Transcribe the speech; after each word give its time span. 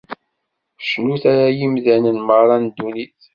Cnut 0.87 1.23
a 1.31 1.35
imdanen 1.65 2.17
merra 2.27 2.55
n 2.57 2.65
ddunit! 2.67 3.19